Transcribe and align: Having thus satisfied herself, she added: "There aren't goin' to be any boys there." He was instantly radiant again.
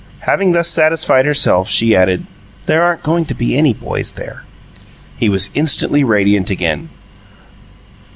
Having 0.21 0.53
thus 0.53 0.67
satisfied 0.67 1.27
herself, 1.27 1.69
she 1.69 1.95
added: 1.95 2.25
"There 2.65 2.81
aren't 2.81 3.03
goin' 3.03 3.25
to 3.25 3.35
be 3.35 3.55
any 3.55 3.71
boys 3.71 4.13
there." 4.13 4.41
He 5.15 5.29
was 5.29 5.51
instantly 5.53 6.03
radiant 6.03 6.49
again. 6.49 6.89